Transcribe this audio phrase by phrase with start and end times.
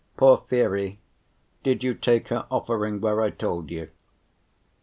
[0.17, 0.99] "Porfiry,
[1.61, 3.91] did you take her offering where I told you?"